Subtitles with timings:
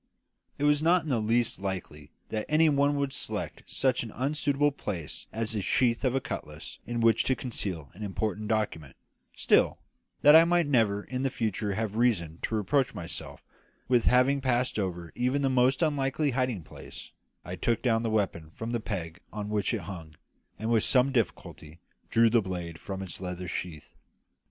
[0.57, 4.71] It was not in the least likely that any one would select such an unsuitable
[4.71, 8.95] place as the sheath of a cutlass in which to conceal an important document;
[9.35, 9.77] still,
[10.23, 13.43] that I might never in the future have reason to reproach myself
[13.87, 17.11] with having passed over even the most unlikely hiding place,
[17.45, 20.15] I took down the weapon from the peg on which it hung,
[20.57, 21.79] and with some difficulty
[22.09, 23.91] drew the blade from its leather sheath.